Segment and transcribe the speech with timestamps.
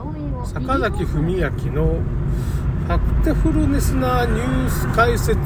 [0.00, 5.36] 坂崎文明のファクテフルネスなニュース解説。
[5.36, 5.42] え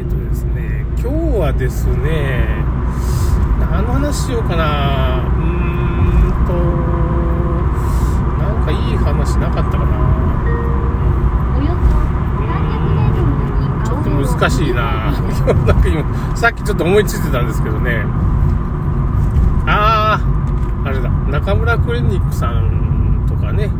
[0.00, 2.48] っ、ー、とですね今日はですね
[3.70, 5.17] 何の話しようかな。
[14.38, 15.10] 難しいな。
[15.66, 18.04] なんか今さっきちょっと思いついてたんですけどね。
[19.66, 20.20] あ
[20.84, 21.10] ああれだ。
[21.10, 23.70] 中村クリニックさんとかね。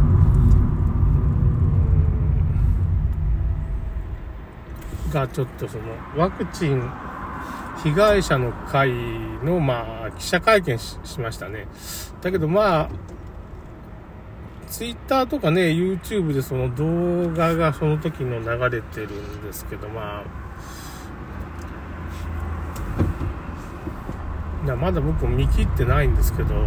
[5.12, 5.84] がちょっとその
[6.16, 6.82] ワクチン
[7.82, 8.92] 被害者の会
[9.42, 11.68] のまあ記者会見しましたね。
[12.20, 12.90] だけどまあ
[14.68, 20.47] ツイッターとかね、YouTube でその動画がその時の流れてるんですけど、まあ、
[24.68, 26.62] いやまだ僕も見切ってないんですけど、やっ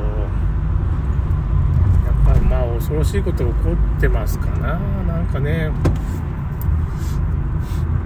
[2.25, 5.69] ぱりまあ恐ろしいことが起こってますかな、なんかね。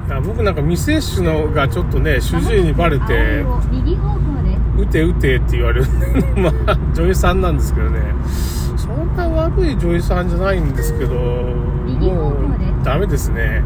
[0.05, 3.45] いや僕なんか未接種のがちょっとね、主治医にバレて、
[4.77, 5.87] 打て打てって言われる
[6.35, 8.01] まあ女優さんなんですけどね。
[8.75, 12.35] そんな悪い女優さんじゃないんですけど、もう
[12.83, 13.63] ダメですね。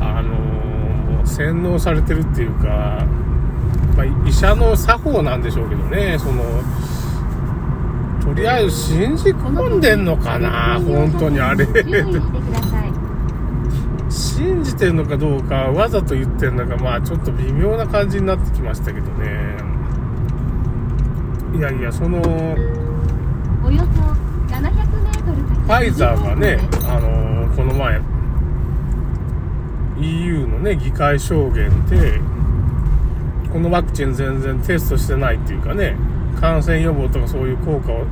[0.00, 3.06] あの、洗脳されてるっていうか、
[3.96, 6.42] まあ、医者の作法なんでしょうけどね、その、
[8.22, 11.66] とりあえず信じ込んでんのかな、本当にあれ。
[14.08, 19.56] 信じてるのかどうか、わざと言ってるのか、まあちょっと微妙な感じになってきましたけどね。
[21.56, 22.20] いやいや、その、
[23.64, 24.16] およそ
[25.66, 26.58] ファイザーがね、
[26.88, 28.00] あのー、この前、
[29.98, 32.20] EU のね、議会証言で、
[33.56, 35.96] このワクチン全然テストしてないっていうかね、
[36.38, 38.04] 感染予防とかそういう効果を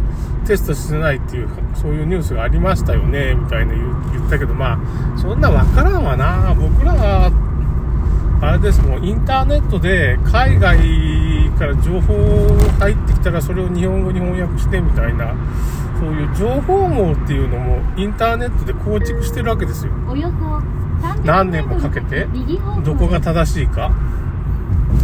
[0.46, 6.54] テストしてないっていう、そういうニュースがありましたよね、みたいな言ったけど、まあ、そんなわからんわな。
[6.58, 7.30] 僕らは、
[8.40, 10.78] あれですもん、インターネットで海外
[11.58, 12.14] から情報
[12.80, 15.34] 入ってきたらそれを日本語に翻訳してみたいな、
[16.00, 19.92] そういう情報網っていうのもインターネットで構築してるわけですよ。
[21.22, 22.26] 何年もかけて、
[22.82, 23.92] どこが正しいか。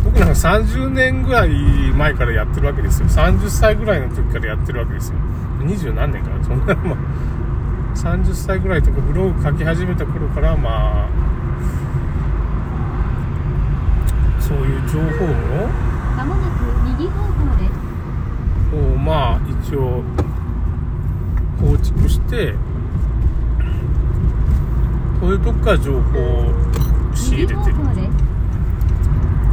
[0.04, 3.08] 僕なんか30年ぐらい前からやってるわけですよ。
[3.08, 5.18] 30歳ぐらいの時からやってるわけですよ。
[5.60, 6.96] 20何年かなそんな、まあ、
[7.94, 11.08] 30歳ぐらいとかブログ書き始めた頃から、まあ、
[14.40, 15.68] そういう情報も、
[16.16, 16.62] まもなく
[16.98, 18.94] 右方向です。
[18.94, 20.02] を、まあ、一応、
[21.60, 22.54] 構築して
[25.20, 26.54] そういうとこから情報を
[27.14, 27.60] 仕入れてる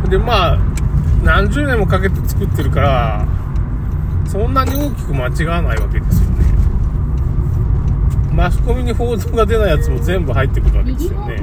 [0.09, 0.57] でまあ
[1.23, 3.27] 何十年もかけて作ってるから
[4.27, 6.47] そんなに大きく間違わないわけですよね
[8.33, 11.41] マスコミに報道が出ないやつも全部入ってくるわけですよね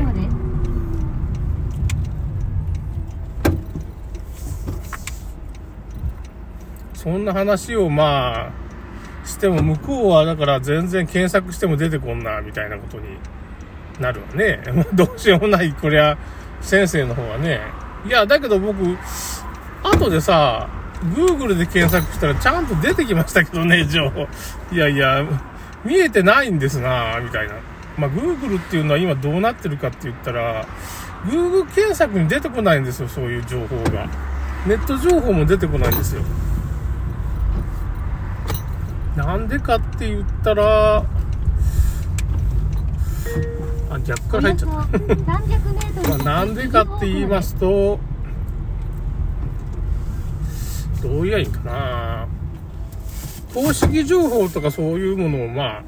[6.94, 8.64] そんな話をまあ
[9.26, 13.18] しても向こうはだから全然検索しても出てこんな、みたいなことに
[14.00, 14.60] なるわね。
[14.94, 16.16] どうしようもない、こりゃ、
[16.60, 17.60] 先生の方はね。
[18.06, 18.76] いや、だけど僕、
[19.82, 20.68] 後でさ、
[21.02, 24.28] Google で検索したらちゃんと出てきましたけどね、 情報。
[24.72, 25.24] いやいや、
[25.84, 27.54] 見えてないんですなみたいな。
[27.96, 30.66] まあ、Google っていうのは今どうなってるかって言ったら、
[31.26, 34.06] Google 検索に出てこないんですよ、そういう情報が。
[34.66, 36.22] ネット情報も出てこないんですよ。
[39.16, 41.04] なんでかって言ったら、
[43.94, 44.74] あ、逆から入っちゃった。
[46.08, 47.98] まあなんでかって言いますと、
[51.02, 52.28] どう言えばいいかな。
[53.52, 55.84] 公式情報とかそういうものをまあ、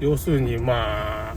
[0.00, 1.36] 要するにまあ、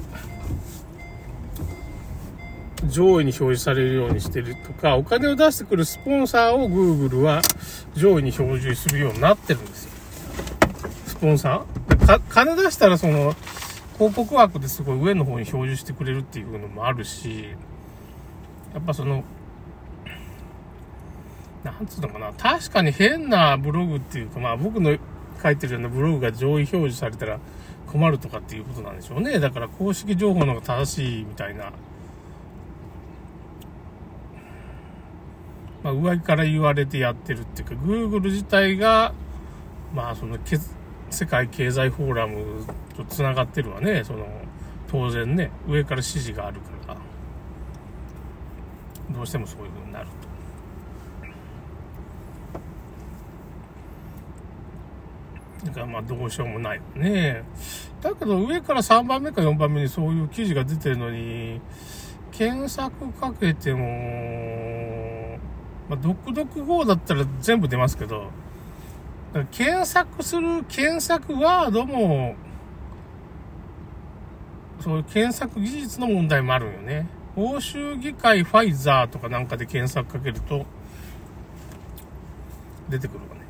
[2.88, 7.42] 上位に表示されるようにしてるとか、お金を出してくるスポンサーを Google は
[7.96, 9.92] 上位に表示するようになってるんですよ。
[11.08, 13.36] スポンサーか金出したらその、
[13.98, 17.50] 広告枠ですごい上の方に表示してくれるっていうのもあるし、
[18.74, 19.24] やっぱその、
[21.64, 24.98] なんつうのかな、確かに変なブログっていうか、まあ僕の
[25.42, 27.40] 書いてるようなブログが上位表示されたら
[27.88, 29.40] 困るとかっていうことなんでしょうね。
[29.40, 31.72] だから公式情報の方が正しいみたいな
[35.86, 39.14] まあ、上から言われてやってるっていうか、Google 自体が、
[39.94, 40.40] まあ、その、
[41.16, 42.66] 世界経済フォーラム
[42.96, 44.28] と繋がってるわね、その、
[44.88, 46.98] 当然ね、上から指示があるから。
[49.16, 50.08] どうしてもそういう風になる
[55.62, 55.68] と。
[55.68, 57.44] だからまあどうしようもないよね。
[58.02, 61.62] だけど上から3番目か4番目にそういう記事が出てるのに、
[62.32, 65.40] 検索かけても、
[65.88, 68.32] まあ、読読語だったら全部出ますけど、
[69.52, 72.36] 検索する検索ワードも、
[74.80, 77.08] そういう検索技術の問題もあるよね。
[77.36, 80.66] 欧州議会ファイザーとかなんかで検索かけると、
[82.88, 83.42] 出てくるわね。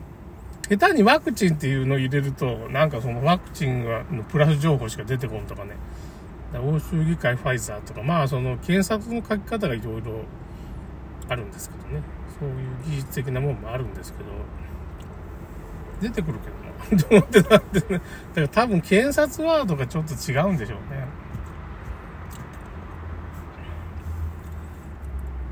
[0.68, 5.76] 下手にワクチンっていうのを入れると、なんかそのワクチンのプラス情報しか出てこんとかね。
[6.54, 10.24] 欧州議会ファイザーとか、まあその検索の書き方がいろいろ
[11.30, 12.02] あるんですけどね。
[12.40, 12.56] そういう
[12.90, 14.26] 技術的なもんもあるんですけど、
[16.02, 16.66] 出てくるけどな。
[17.10, 17.86] どうってなってね。
[17.90, 21.06] だから多分検索ワードがちょっと違うんでしょうね。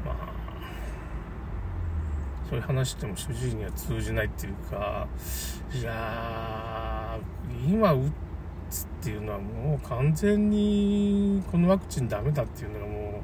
[0.06, 0.16] まあ、
[2.50, 5.08] そういう話しても主治医には通じないっていうか、
[5.74, 8.00] いやー、今打
[8.70, 13.24] つっていうのはもう完全にこのワクチンダメだっていうのがも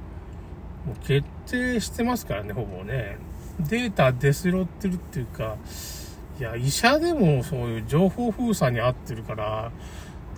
[0.86, 3.18] う、もう決定してますからね、ほぼね。
[3.60, 5.57] データ出しろってるっていうか、
[6.39, 9.71] いや、医者でもそういう情報封鎖に合ってるから、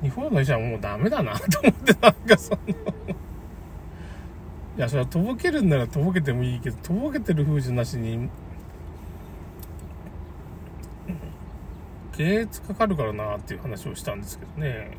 [0.01, 2.59] 日本の医者はもうダメだなと思って、なんかその
[4.77, 8.30] いや、それはとぼけるんならとぼけてもいいけど、とぼけてる風じなしに、
[12.13, 14.98] 経閲かかるからなっていう話をしたんですけどね。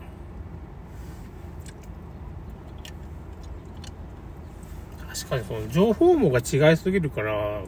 [5.09, 7.63] 確かにその情報網が違いすぎるから、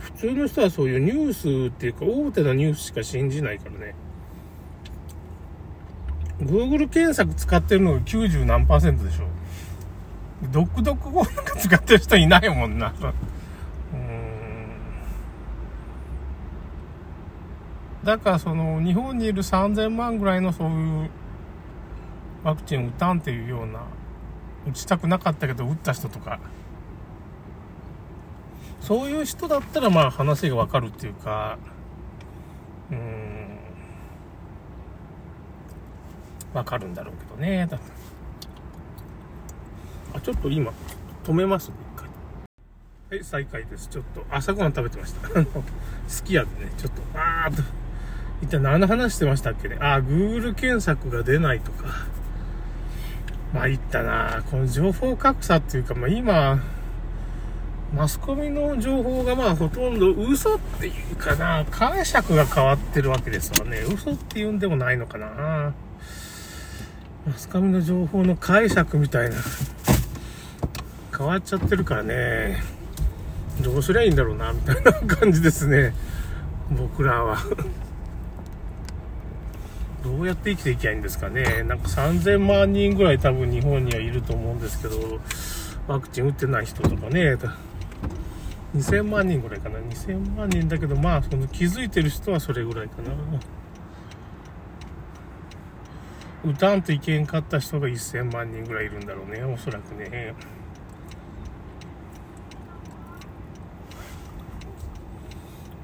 [0.00, 1.32] 普通の人はそういうニュー
[1.68, 3.94] スっていうか、大手のニュースしか信じないからね。
[6.40, 9.24] Google 検索使ってるのが90何パーセントでしょ。
[10.52, 12.92] ドックドック語なんか使ってる人いないもんな。
[13.94, 14.66] うん。
[18.04, 21.10] だからその、日本にいる3000万ぐらいのそういう
[22.42, 23.80] ワクチン打たんっていうような、
[24.68, 26.40] 打ちたくなかったけど打った人とか、
[28.84, 31.58] そういう人だったらまあ話がわかるっていうか、
[32.90, 33.58] うん、
[36.52, 37.66] わかるんだろうけどね。
[40.12, 40.70] あ、ちょっと今、
[41.24, 42.08] 止めますね、一回。
[43.10, 43.88] はい、再開です。
[43.88, 45.28] ちょっと、朝ごはん食べてました。
[45.40, 45.46] あの、
[46.06, 47.62] すき家でね、ちょっと、あーっと、
[48.42, 49.78] 一体何の話してましたっけね。
[49.80, 51.86] あ、Google 検索が出ないとか。
[53.54, 56.58] まあ、いったなこの情報格差っていうか、まあ今、
[57.94, 63.78] マスコミの情報がまあほとんど嘘っていうかな、解釈が変わってるわけですわね。
[63.80, 65.72] 嘘って言うんでもないのかな。
[67.24, 69.36] マスコミの情報の解釈みたいな、
[71.16, 72.62] 変わっちゃってるからね。
[73.62, 75.94] どうすりゃいいんだろうな、みたいな感じですね。
[76.70, 77.38] 僕らは。
[80.02, 81.62] どうやって生きていきゃいいんですかね。
[81.62, 85.20] なんか3000万人ぐらい多分日本にはいると思うんですけど、
[85.86, 87.36] ワクチン打ってない人とかね。
[88.74, 89.78] 2000万人ぐらいかな。
[89.78, 93.12] 2000万人だけど、まあ、その気づいてる人はそれぐらいかな。
[96.44, 99.42] 打たんといけんかった人が1000万人ぐらいいるんだろうね。
[99.44, 100.34] おそらくね。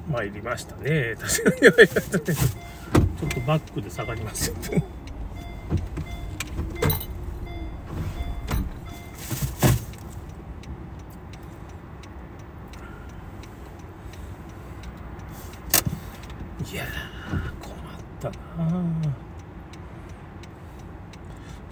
[0.08, 1.14] 参りましたね。
[1.16, 2.70] 確かに。
[3.20, 4.56] ちょっとバックで下がりますよ
[16.72, 16.84] いや
[17.60, 17.76] 困っ
[18.20, 18.34] たな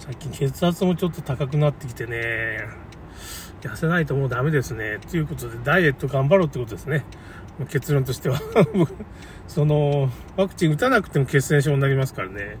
[0.09, 2.67] 最近血圧もちょっと高くなってきてね、
[3.61, 4.97] 痩せないともうダメですね。
[5.07, 7.05] ということで、ダイエット頑張ろうってことですね。
[7.69, 8.41] 結論としては
[9.47, 12.57] その、ワクチン打たなくても血栓症になりますからね。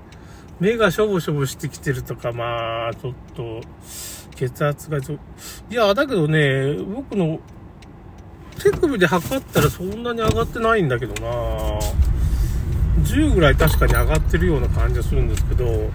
[0.59, 3.61] 目がしょぼしょぼしてきてるとか、まあ、ちょっと、
[4.35, 5.15] 血圧がちょ、
[5.71, 7.39] いや、だけどね、僕の
[8.59, 11.79] 手首で測ったらそんなに上がってないんだけどな
[13.05, 15.89] 10ぐらい確かに上がってるような感じがするんですけど、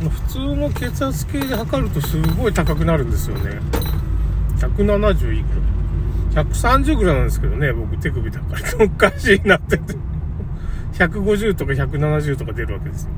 [0.00, 3.60] 普通の血圧計で測るとすごい高くなるんですよね。
[4.58, 5.46] 170いく
[6.34, 6.44] ら。
[6.44, 9.94] 130ぐらいなんですけどね、僕手首高いと おかしいなってて。
[10.98, 13.10] 150とか170とか出るわけですよ。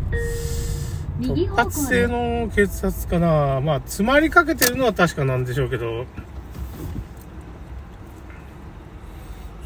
[1.20, 3.60] 突発性の血圧かな。
[3.60, 6.06] まあ、詰まりかけてるのは確かなんでしょうけど、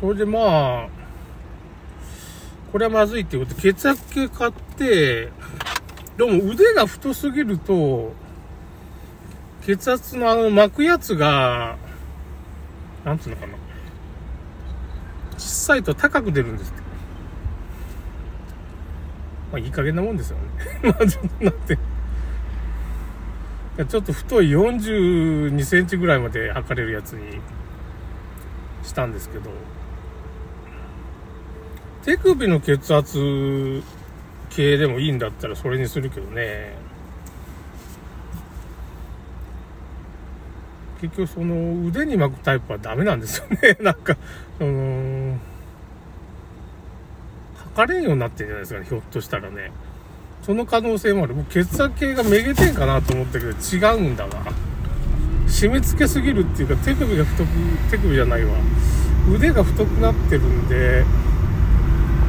[0.00, 0.88] それでまあ、
[2.72, 5.28] これはまずいっていうことで、血圧計買って、
[6.16, 8.12] でも腕が太すぎると、
[9.62, 11.76] 血圧のあの巻くやつが、
[13.04, 13.54] なんつうのかな。
[15.38, 16.82] 小さいと高く出るんですって。
[19.52, 20.44] まあいい加減なもんですよね。
[20.82, 21.78] まあちょっとなって。
[23.88, 27.40] ちょっと太い42センチぐらいまで測れるやつに
[28.82, 29.50] したんですけど、
[32.04, 33.82] 手首の血圧
[34.54, 36.74] 系でもいいんだったらそれにするけどね。
[41.00, 43.76] 結局その腕に巻くタイプはダメなんですよね。
[43.82, 44.16] なんか、
[44.58, 45.36] その、
[47.74, 49.72] 測れんようになってんじゃないですかね、ひょっとしたらね。
[50.42, 51.34] その可能性もある。
[51.34, 54.30] もう血圧計がめげてんかなと思ったけど、違うんだわ。
[55.48, 57.48] 締め付けすぎるっていうか、手首が太く、
[57.90, 58.52] 手首じゃないわ。
[59.34, 61.04] 腕が太くなってるんで、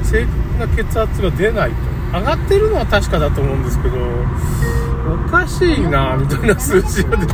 [0.03, 0.25] 正
[0.57, 1.92] 確な血圧が出ないと。
[2.13, 3.97] 上がってるのは確かだと思うんですけど、
[5.11, 7.33] おかしいなみたいな数字が出て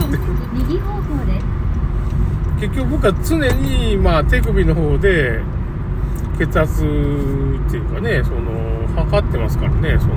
[2.59, 5.41] 結局僕は常に、まあ、手首の方で
[6.38, 6.86] 血圧っ
[7.69, 10.13] ていうかねその測ってますからねその。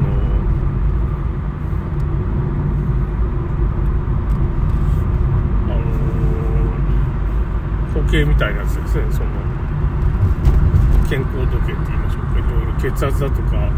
[5.71, 5.75] あ
[7.95, 9.27] の時計みたいなやつですねその。
[11.09, 12.39] 健康時計って言いましょうか。
[12.39, 13.71] いろいろ血圧だとか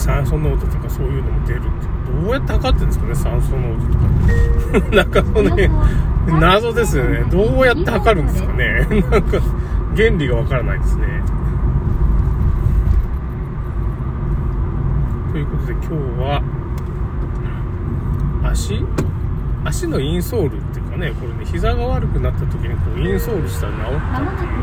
[0.00, 1.68] 酸素濃度とかそういうのも出るって
[2.22, 4.90] どうやって測ってるんですかね酸素濃度とか。
[4.96, 5.68] なんかその辺
[6.40, 7.24] 謎ですよね。
[7.30, 8.86] どうやって測るんですかね。
[9.10, 9.40] なんか
[9.96, 11.04] 原理がわからないですね。
[15.32, 16.42] ということで今日は
[18.44, 18.84] 足？
[19.62, 24.60] 足のインソールっていうかねこれね膝が悪くなった時にこうインソールしたら治ったっていう。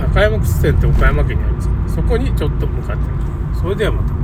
[0.00, 4.17] 中山靴店って岡山県にあるんですけどそこにちょっと向かってますそれではまた